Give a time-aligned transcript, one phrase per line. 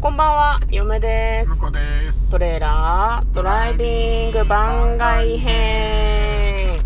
[0.00, 1.50] こんばんは、嫁です。
[1.72, 2.30] です。
[2.30, 6.78] トレーラードライビング番外編。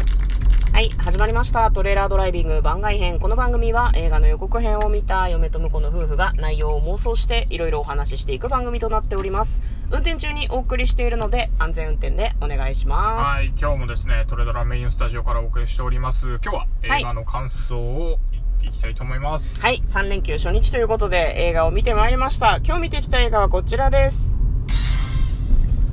[0.72, 1.70] はい、始まりました。
[1.70, 3.20] トレーラードライビング番外編。
[3.20, 9.62] この番組は映画の予告編を見た嫁と婿の夫婦が内容を妄想していろいろお話ししていく番組となっております。
[9.90, 13.28] 運転中にお送りしているので安全運転でお願いします。
[13.28, 16.40] はい、今日もですね、トレドラメインスタジオからお送りしております。
[16.42, 18.31] 今日ははい映画の感想を言
[18.62, 19.60] っていきたいと思います。
[19.60, 22.58] はい、3連休初日ということで映画を見てまいりました。
[22.64, 24.34] 今日見てきた映画はこちらです。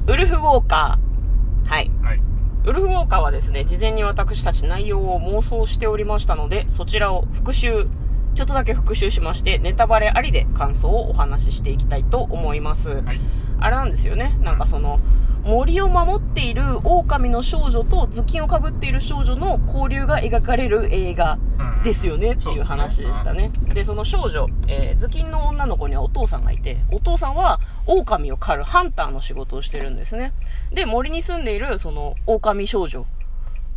[0.08, 1.70] ウルフ・ウォーカー。
[1.70, 1.92] はい。
[2.04, 2.22] はい。
[2.66, 7.88] ウルフ・ウォーカーはですね、事前に私たち内容を妄想しておりましたので、そちらを復習、
[8.40, 13.02] ちょっとだけ復習しまして、ネタバレありで感想をお話ししていきたいと思います。
[13.02, 13.20] はい。
[13.60, 14.40] あれなんですよね。
[14.42, 15.02] なんかその、
[15.44, 23.52] 森を守っている狼の少女と頭巾をかぶっている少女の交流が描かれる映画うんですよねっていう話でしたね。
[23.74, 30.32] で、その少女、えー頭巾の女の子にはお父さんがいて、お父さんは狼を狩るハンターの仕事をしてるんですね。
[30.72, 33.06] で、森に住んでいるその狼少女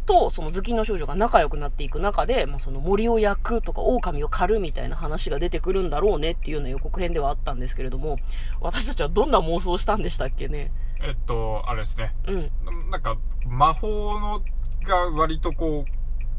[0.04, 8.18] とその頭巾の少女が仲良くなっていく中で、まあ、その森を焼くとか狼を狩るみたいな話が出てくるんだろうねっていうような予告編ではあったんですけれども、
[8.60, 10.72] 私たちはどんな妄想をしたんでしたっけね？
[11.00, 12.14] えっと、あれですね。
[12.28, 12.50] うん。
[12.90, 14.42] なんか、魔法の
[14.84, 15.90] が割とこう、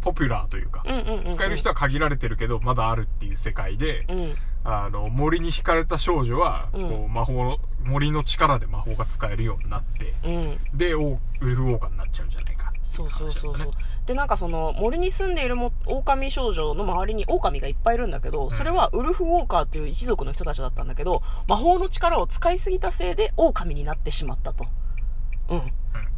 [0.01, 1.35] ポピュラーというか、うんうんうん、うん。
[1.35, 4.35] 使える人は限られてるけど、まだあるっていう世界で、うん。
[4.63, 10.77] あの、森に惹かれた少女は、うんこう、魔法の、森の力で魔法が使えるようになって、うん。
[10.77, 13.71] で、おウルフウォーカーになっちゃうんじゃないかそうそうそうそう。
[14.05, 24.67] で、なんかその、森に住んでいるも狼少女の周りに狼がいっぱいいるんだけど、んそれはウルフウォーカーという一族の人たちだったんだけど、魔法の力を使いすぎたせいで狼になってしまったと。
[25.49, 25.61] うん。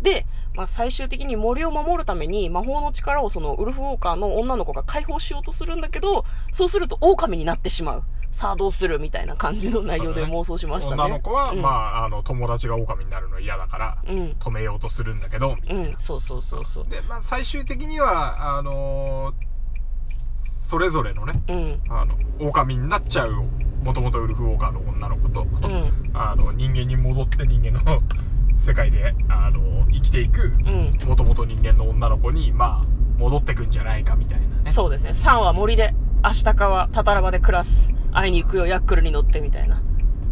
[0.01, 8.03] で、まあ、最終的に森を守るために魔法の力をそのウルフウォーカーの女の子が解放しようとするんだけど、そうすると狼になってしまう。
[8.35, 11.01] さあどうするみたいな感じの内容で妄想しましたね。
[11.01, 14.35] 女の子は、うんまあ、あの、友達が狼になるの嫌だから、うん。
[14.37, 16.87] 止めようとするんだけど、みたいなうん、そうそうそうそう。
[16.89, 19.55] で、まあ、最終的には、あのー
[20.37, 21.81] それぞれのね、うん。
[21.89, 23.45] あの、狼になっちゃう、
[23.83, 26.11] もともとウルフウォーカーの女の子と、うん。
[26.13, 28.01] あの、人間に戻って人間の
[28.59, 31.07] 世界で、あの、生きていく、うん。
[31.07, 32.85] もともと人間の女の子に、まあ、
[33.17, 34.71] 戻ってくんじゃないかみたいなね。
[34.71, 35.11] そうですね。
[35.11, 37.94] 3は森で、明日かはタタラバで暮らす。
[38.15, 39.83] 会いに行くよ、ヤックルに乗ってみたいな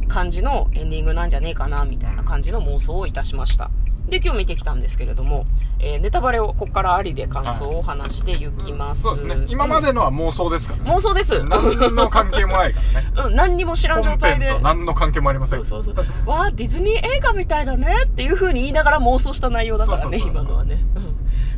[0.07, 3.69] 感じのエンディングなんじゃねえかな、みたいな感じの妄想をいたしました。
[4.07, 5.45] で、今日見てきたんですけれども、
[5.79, 9.01] えーネタバレをここからありで感想を話していきます。
[9.01, 9.45] そうですね。
[9.49, 10.91] 今までのは妄想ですからね。
[10.91, 11.35] 妄想です。
[11.35, 12.81] うん、何の関係もないか
[13.15, 13.31] らね。
[13.35, 14.59] 何にも知らん状態で。
[14.61, 15.65] 何の関係もありません。
[15.65, 16.29] そうそうそう。
[16.29, 20.85] わあ、ディズニー映画みたいだねっていう風に言いながら妄想した内容だからね、そうそうそう今のはね。
[20.95, 21.13] うん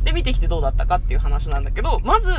[0.06, 2.30] で、見てきてどうだったかっていう話なんだけど、まず、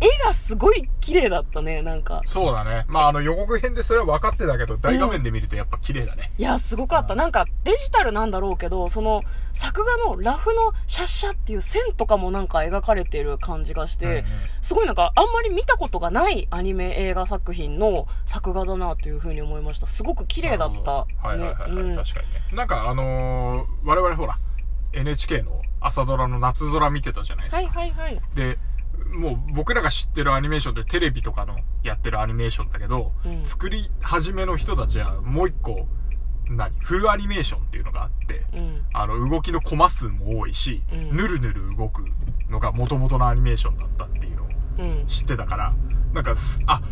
[0.00, 2.20] 絵がすごい綺麗だったね、なんか。
[2.26, 2.84] そうだね。
[2.88, 6.32] まあ、あの予告編でそれは分かってたけど、大画面で見るとやっぱ綺麗だね。
[6.36, 7.14] いや、すごかった。
[7.14, 14.24] なんか、デジタルなんだろうけど、その、作画のラフのシャッシャっていう線とかもなんか描かれてる感じがして、うんうん
[14.62, 19.86] すごいなんか、あんまり見たことがないアニメ映画作品の作画だなというふうに思いました。
[19.86, 20.90] すごく綺麗だった。
[20.90, 22.40] はいはいはい、はいうん確かにね。
[22.52, 24.36] なんかあのー我々ほら、
[24.92, 27.78] NHK の朝ドラの夏空見てたじゃないですか。
[27.78, 28.20] はいはいはい。
[28.34, 28.58] で、
[29.14, 35.86] もう僕らが知ってるアニメーションってテレビとかのやってるアニメーションだけど、うん作り始めの人たちはもう一個、
[36.48, 36.72] 何？
[36.80, 38.82] フルアニメーションっていうのがあって、うん。
[38.92, 42.04] あの、動きのコマ数も多いし、うんぬるぬる動く
[42.50, 44.46] のが元々のアニメーションだったっていうのを
[44.78, 45.06] うん。
[45.06, 45.74] 知ってたから、
[46.12, 46.82] なんかす、あ、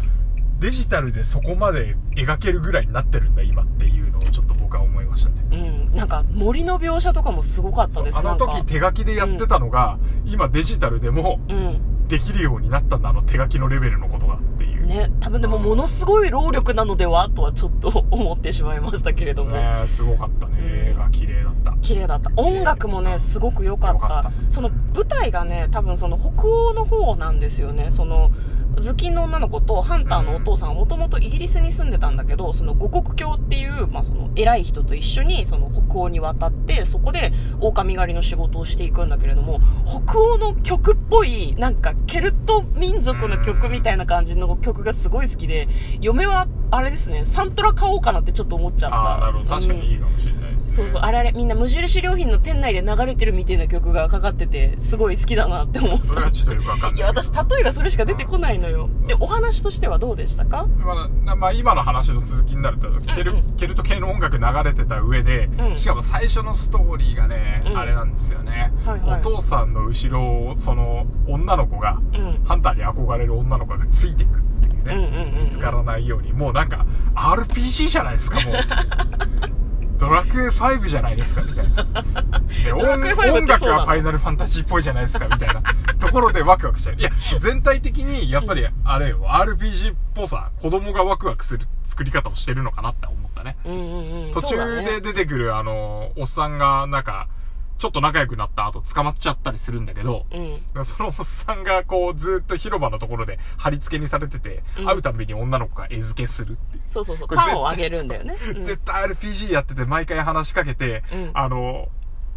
[0.60, 5.44] デジタルでそこまで描けるぐらいになってるんだ今っていうのをちょっと僕は思いましたね。
[5.50, 5.56] う
[5.92, 5.94] ん。
[5.94, 8.18] なんか、森の描写とかもすごかったです。
[8.18, 11.80] あの時手書きでやってたのが、今デジタルでもうん。
[12.08, 14.86] できるようになったんだ、あの手書きのレベルのことがっていう。
[14.86, 19.52] ね、多分でもものすごい労力なのではとはちょっと思ってしまいましたけれども。
[19.52, 20.54] ねすごかったね。
[20.60, 21.72] 映画綺麗だった。
[21.80, 22.30] 綺麗だった。
[22.36, 23.94] 音楽もね、すごく良かった。
[23.94, 27.88] 良かったその舞台がね、多分その北欧の方なんですよね。
[27.90, 28.30] その、
[28.76, 45.68] 頭巾の女の子とハンターのお父さんはもともとイギリスに住んでたんだけど、その五国教っていう、まあその偉い人と一緒にその北欧に渡って、そこで狼狩りの仕事をしていくんだけれども、北欧の曲っぽい、なんかケルト民族の曲みたいな感じの曲がすごい好きで、
[46.00, 48.96] 嫁はあれですね、サントラ買おうかなってちょっと思っちゃった。
[48.96, 49.50] ああ、なるほど。
[49.50, 50.72] 確かにいいかもしれないですね。
[50.72, 56.02] そうそう、あれあれ、みんな無印良品の店内で流れてるみたいな曲がかかってて、すごい好きだなって思った。
[56.02, 56.98] それはちょっとよくわかんない。
[56.98, 58.88] いや、私、例えがそれしか出てこないのよ。
[59.06, 60.66] で、お話としてはどうでしたか？
[60.66, 72.44] まあ、まあ、今の話の続きになると、ケル,、ケルト系の音楽流れてた上で、うんしかも最初のストーリーがね、うんあれなんですよね、はいはいお父さんの後ろを、その、女の子が、うん。
[72.44, 74.53] ハンターに憧れる女の子がついていくって。
[74.84, 76.32] ね、うんうんうんうん見つからないように。
[76.32, 78.54] もうなんか RPG じゃないですかもう。
[79.98, 81.82] ドラクエ5じゃないですかみたいな。
[81.82, 85.62] でドラクエ5って音音楽はファイナルファンタジーっぽいじゃないですかみたいな。
[85.98, 93.56] ところでワクワクしちゃういや全体的にやっぱりあれよ RPG っぽさ子供がワクワクする作り方をしてるのかなって思ったね。
[93.64, 94.30] うんうんうん。
[94.32, 97.28] 途中で出てくるあのおっさんがなんか
[97.76, 100.84] ちょっと仲良くなった後捕まっちゃったりするんだけど、うん。
[100.84, 104.86] そのおっさんがこうずっと広場のところで貼り付けにされてて、うん。
[104.86, 106.82] 会うたびに女の子が餌付けするっていう。
[106.86, 107.28] そうそうそう。
[107.28, 108.62] パンをあげるんだよね、うん。
[108.62, 111.30] 絶対 RPG やってて毎回話しかけて、うん。
[111.34, 111.88] あの、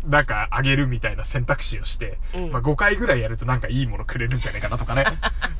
[0.05, 2.51] なんかあげるみたいな選択肢をして、うん。
[2.51, 5.05] まあ5回ぐらいやるとなんかいいものくれるんじゃないかなとかね。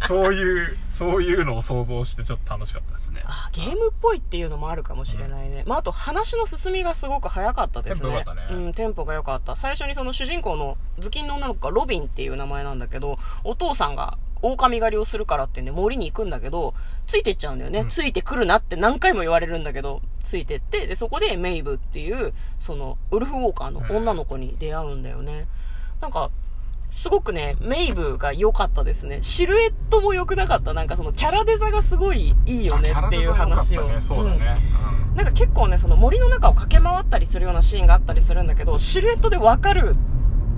[0.08, 3.22] そういう、そういうのを想像してちょっと楽しかったですね。
[3.26, 8.00] あゲームっぽいっていうのもあるかもしれないね、まあ、あと話の進みがすごく早かったですね。
[8.02, 8.64] テンポ良かったね。
[8.66, 9.56] うん、テンポが良かった。
[9.56, 16.76] 最初にその主人公の頭巾の女の子がロビンっていう名前なんだけどお父さんが狼狩りをするからってんで森に行くんだけど
[17.08, 17.90] ついてっちゃうんだよね、うん。
[17.90, 25.48] ついてくるなって何回も言われるんだけどついてってでそこでメイブっていうそのウルフ・ウォーカーの女の子に出会うんだよね、
[26.02, 26.30] なんか
[26.92, 29.20] すごくね、メイブが良かったですね。
[29.22, 30.74] シルエットも良くなかった。
[30.74, 33.88] なんかそのキャラデザがすごいいいよねっていう話を。
[33.88, 34.02] ね。
[34.02, 34.58] そうだね。
[34.92, 39.96] うんなんか結構ね、その森の中を駆け回ったりするようなシーンがあったりするんだけど、シルエットでわかる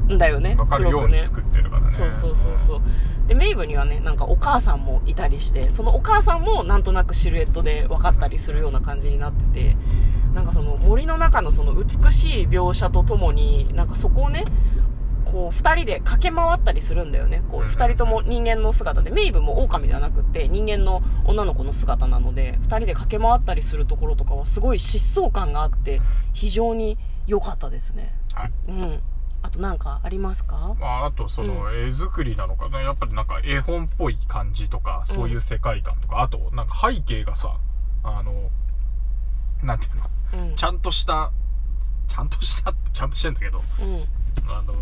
[0.10, 0.52] んだよね。
[0.52, 1.24] うんわかるように。
[1.24, 1.94] 作ってるからね。
[1.94, 2.82] そうそうそうそう。
[3.28, 9.78] で、メイブにはね、なんかお母さんもいたりして、そのお母さんもなんとなくシルエットで分かったりするような感じになってて、
[10.34, 14.44] なんかその森の中のその美しい描写とともに、なんかそこをね、
[15.32, 17.44] こう二人で駆け回ったりするんだよね。
[17.50, 26.02] こううん二人とも人間の姿で、メイブも狼ではなくって人間の女の子の姿なので、二人で駆け回ったりするところとかはすごい疾走感があって、
[26.34, 26.98] 非常に
[27.28, 28.14] 良かったですね。
[28.34, 28.52] はい。
[28.68, 29.02] うん。
[29.42, 30.76] あとなんかありますか？
[30.80, 37.56] まあ、あとその絵作りなのかな、やっぱりなんか絵本っぽい感じとか、そういう世界観とか、あとなんか背景がさ、
[38.04, 38.50] あの、
[39.64, 40.56] なんていうの、うん。
[40.56, 41.32] ちゃんとした、
[42.10, 44.06] ちゃんとしたちゃんとしてんだけど、うん。
[44.48, 44.74] あの、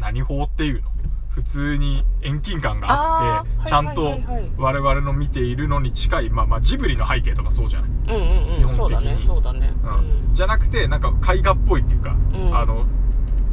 [0.00, 0.90] 何法っていうの？
[1.38, 4.18] 普通に遠近感があって、ちゃんと
[4.56, 8.58] 我々の見ているのに近い、まあまあジブリの背景とかそうじゃない、うんうんうん。
[8.58, 8.74] 基本的に。
[8.74, 9.72] そうだね、そうだね。
[9.84, 10.34] うん。
[10.34, 12.56] じゃなくて、なんか絵画っぽいっていうか、うん。
[12.56, 12.86] あの、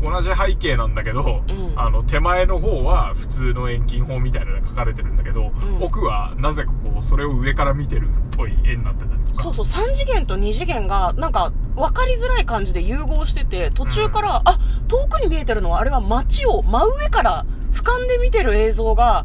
[0.00, 1.72] 同じ背景なんだけど、うん。
[1.74, 5.52] あの、手前の方は普通の遠近法みたいなのが描かれてるんだけど、ん。
[5.80, 9.42] 奥はなぜかこう、それを上から見てるっぽい絵になってたりとか。
[9.42, 14.58] そうそう、3次元と2次元が、なんか、分かりづらい感じで融合してて、途中から、あ、
[14.88, 19.24] 遠くに見えてるのは、あれは街を真上から俯瞰で見てる映像が、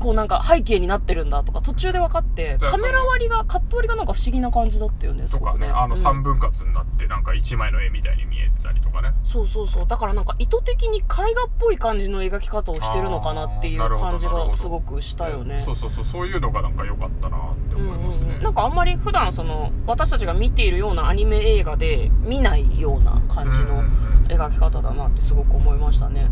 [0.00, 5.68] こうなんか背景になってるんだとか、途中で分かって、カメラ割りが、カット割りがなんか不思議な感じだったよね、すとかね。
[5.68, 9.12] あのうん三分割になって、なんか一枚の絵みたいに見えてたりとかね。
[9.24, 9.86] そうそうそう。
[9.86, 15.62] だからなんか意図的に絵画っぽい感じの描き方をしてるのかなっていう感じがすごくしたよね。
[15.64, 18.24] そうそうそう、そういうのがなんか良かったなって思いますね。
[18.24, 23.84] うんうんうんなんかあんまり普段その私たちが見ているようなアニメ映画で見ないような感じの
[24.28, 26.30] 描き方だなってすごく思いましたね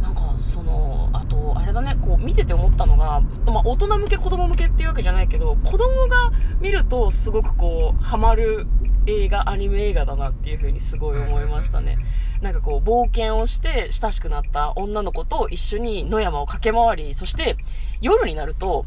[0.00, 8.66] なんかそのあとあれだねこう見てて思ったのが、まあ、大人向け子供向けっていうわけじゃないけど子供が見るとすごくこうハマる
[9.06, 11.98] 映画アニメ映画だなっていう風にすごい思いましたね
[12.42, 17.56] なんかこう冒険をして親しくなった女の子と一緒に野山を駆け回りそして
[18.00, 18.86] 夜になると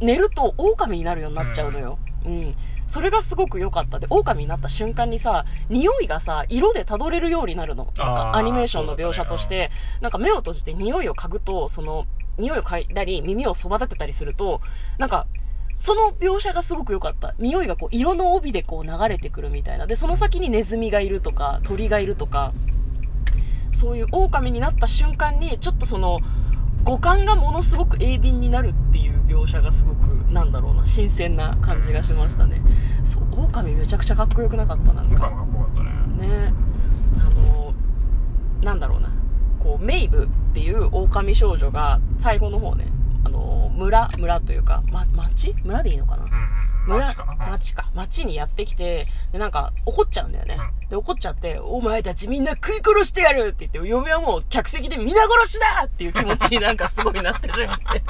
[0.00, 1.98] 寝ると狼になるようになっちゃうのよ。
[2.24, 2.54] うん。
[2.86, 3.98] それがすごく良かった。
[3.98, 7.84] で、狼になった瞬間にさ、匂いがさ、色で辿れるようになるの。
[7.84, 12.06] なんかアニメーションの描写として、なんか目を閉じて匂いを嗅ぐと、その、
[12.38, 14.60] 匂いを嗅いだり、耳をそば立てたりすると、
[14.98, 15.26] なんか、
[15.74, 17.34] その描写がすごく良かった。
[17.38, 19.86] 匂いがこう、色の帯でこう流れてくるみたいな。
[19.86, 22.52] で、その先にネズミがいるとか、鳥がいるとか、
[23.72, 26.20] そういう狼になった瞬間に、ちょっとその、
[26.84, 32.60] 五感がものすごく鋭敏になるっていう描写がすごく、なんだろうな、新鮮な感じがしましたね。
[33.04, 35.16] そう、狼めちゃくちゃかっこよくなかった、なんか。
[35.16, 36.28] 他のがっこよかったね。
[36.28, 36.52] ね
[37.18, 37.74] あの、
[38.62, 39.10] なんだろうな。
[39.60, 42.88] こう、メイブっていう狼少女が、最後の方ね、
[43.24, 46.26] あの、村、村というか、ま、町村でいいのかな。
[46.86, 47.14] 村
[47.50, 47.90] 町か。
[47.94, 50.58] 町にやってきてでなんか怒っちゃうんだよね、
[50.90, 55.84] で怒っちゃって「お前たちみんな食い殺してやる!」って言って嫁はもう客席で皆殺しだ!
[55.86, 58.02] っていう気持ちになんかすごいなってしまって。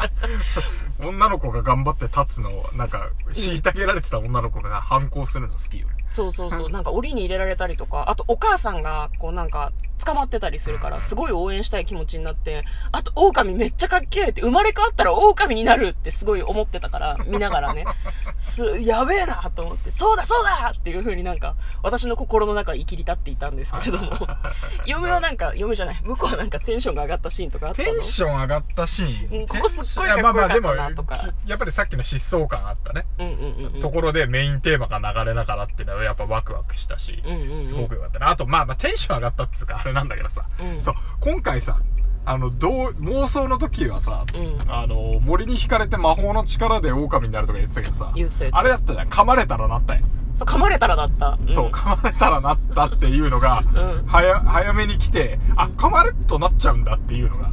[1.04, 6.03] 女の子が頑張って立つのを、なんか、虐げられてた女の子が反抗するの好きよね。
[6.14, 6.70] そうそうそう。
[6.70, 9.72] なんか檻に入れられたりとかあとお母さんがこうなんか
[10.04, 17.84] 捕まってたりするから、すごい応援したい気持ちになって、あと、狼めっちゃかっけえって、生まれ変わったら狼になるってすごい思ってたから、見ながらね、
[18.38, 24.12] す、やべえなと思って、そうだそうだっていう風になんか、私の心の中生きり立っていたんですけれども、
[24.84, 27.88] 嫁はなんか、嫁じゃない、向こうはなんかテンションが上がったシーンとかあったの？
[27.88, 29.40] テンション上がったシーン。
[29.40, 33.06] うんここすっごいかっこよかったなまあまあでもとかきやっぱりさっきの疾走感あったね。
[33.18, 33.80] うんうんうんうん。
[33.80, 37.22] ところでメインテーマが流れながらっていうのはやっぱワクワクしたし、
[37.60, 38.28] すごくよかったな。
[38.30, 41.78] あと、まあまあテンション上がったっつうかあれなんだけどさ、うんそう、今回さ、
[42.26, 48.12] あの、どう、妄想の時はさ、うんあの、森に惹かれて魔法の力で狼になるとか言ってたけどさ、
[48.52, 49.08] あれだったじゃん。
[49.08, 50.04] 噛まれたらなったやん。
[50.34, 51.36] そう、噛まれたらだった。
[51.36, 57.50] んそう、噛まれたらなったっていうのが、うん早、早めに来て、あ、噛まれっとなっちゃうんだっていうのが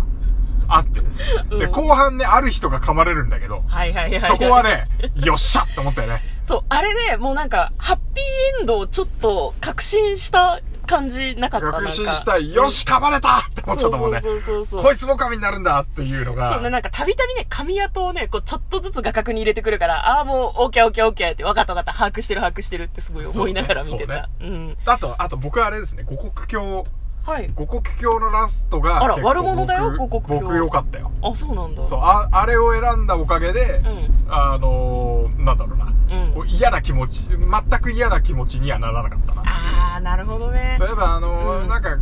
[0.76, 1.26] あってですね。
[1.50, 4.22] で、うん後半ね、ある人が噛まれるんだけど、はいはいはいはい。
[4.22, 6.22] そこはね、よっしゃって思ったよね。
[6.44, 12.54] そう、あれで、もうなんか、ハッピーエンドをちょっと確信した感じなかった確信したい。
[12.54, 14.20] よし、噛まれたって思っちゃったもんね。
[14.22, 14.84] そうそうそう。
[14.84, 16.54] こいつも神になるんだっていうのが。
[16.54, 24.30] そうね、なんか、たびたびね、髪跡をね、こう、ちょっとずつ画角に入れてくるから、ああ、もう、オッケーオッケーオッケーって、分かった分かった、把握してる把握してるってすごい思いながら見てた。
[24.42, 24.78] うん。
[24.86, 26.86] あと、あと僕はあれですね、五国境、
[27.24, 27.52] はい。
[27.54, 31.12] 五国境のラストがあら結構悪者だよ僕五国境僕良かったよ。
[31.22, 31.84] あ、そうなんだ。
[31.84, 34.32] そう、あ、あれを選んだおかげで、うん。
[34.34, 35.86] あのー、なんだろうな。
[35.86, 35.92] うん
[36.34, 39.44] こう嫌な気持ち、全く嫌な気持ちにはならなかったな。
[39.46, 40.76] あー、なるほどね。
[40.78, 41.98] そういえば、あのーうんなんか、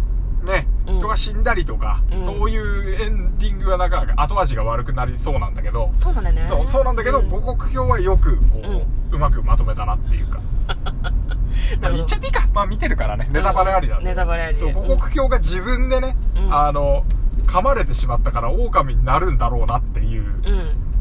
[0.46, 6.46] ね、うん人が死んだりとか、うんそういうエンディングはなかなか後味が悪くなりそうなんだけど、そうなんだよね。
[6.48, 8.62] そう、そうなんだけど、うん五国表はよく、こ
[9.12, 10.40] う、うまくまとめたなっていうか。
[11.82, 12.48] まあ、言っちゃっていいか。
[12.54, 14.10] まあ、見てるからね、ネタバレありなんで。
[14.10, 17.04] ネタバレありでそう、五国表が自分でね、うんあの、
[17.46, 20.24] 噛まれてしまったから狼になるんだろうなっていう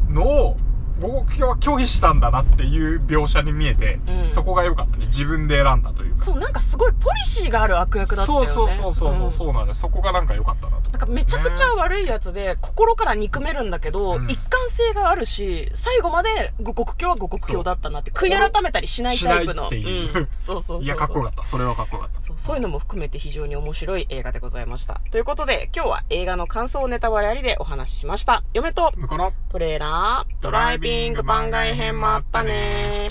[0.07, 0.13] うん。
[0.13, 0.57] のを、
[0.99, 5.07] 五国表は拒否したんだなっていう描写に見えて、うんそこが良かったね。
[5.07, 6.23] 自分で選んだというか。
[6.23, 8.47] そう、なんかすごいポリシーがある悪役だったよね。
[8.47, 9.73] そうそうそうそうそう、んそうなんだよ。
[9.75, 10.89] そこがなんか良かったなと。
[10.91, 19.67] なんかめちゃくちゃ悪いやつで、心から憎めるんだけど、うん一貫性があるし、最後まで五国境は五国境だったなって、悔い改めたりしないタイプの。
[19.67, 20.83] っていううんそうそうそう。
[20.83, 21.43] いや、かっこよかった。
[21.43, 22.19] それはかっこよかった。
[22.19, 25.01] そうそういうのも含めて非常に面白い映画でございました。
[25.11, 28.43] ということで、今日は映画の感想ネタバレありでお話ししました。
[28.53, 28.93] 嫁と
[29.49, 33.09] トレーラー、ドライビングピンク番外編もあったね